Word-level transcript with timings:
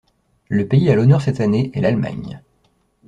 Le 0.49 0.67
pays 0.67 0.89
à 0.89 0.95
l’honneur 0.95 1.21
cette 1.21 1.41
année 1.41 1.69
est 1.75 1.81
l’Allemagne. 1.81 2.41